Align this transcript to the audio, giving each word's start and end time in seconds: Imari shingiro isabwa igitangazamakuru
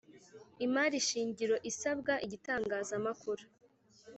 Imari 0.65 0.97
shingiro 1.07 1.55
isabwa 1.71 2.13
igitangazamakuru 2.25 3.43